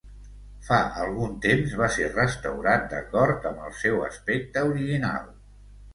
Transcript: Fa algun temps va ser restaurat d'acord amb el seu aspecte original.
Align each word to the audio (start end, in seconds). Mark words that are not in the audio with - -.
Fa 0.67 0.77
algun 1.01 1.35
temps 1.43 1.75
va 1.83 1.89
ser 1.97 2.09
restaurat 2.15 2.89
d'acord 2.95 3.45
amb 3.51 3.63
el 3.69 3.77
seu 3.85 4.03
aspecte 4.11 4.65
original. 4.71 5.33